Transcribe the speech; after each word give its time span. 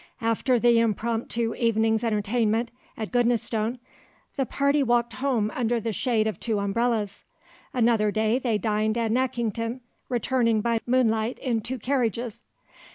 After 0.21 0.57
the 0.59 0.79
impromptu 0.79 1.53
evening's 1.59 2.03
entertainment 2.03 2.71
at 2.97 3.11
Goodnestone 3.11 3.77
the 4.35 4.47
party 4.47 4.81
walked 4.81 5.13
home 5.13 5.51
under 5.53 5.79
the 5.79 5.93
shade 5.93 6.25
of 6.25 6.39
two 6.39 6.57
umbrellas. 6.57 7.23
Another 7.71 8.09
day 8.09 8.39
they 8.39 8.57
dined 8.57 8.97
at 8.97 9.11
Nackington, 9.11 9.81
returning 10.09 10.59
by 10.59 10.79
moonlight 10.87 11.37
in 11.37 11.61
two 11.61 11.77
carriages. 11.77 12.43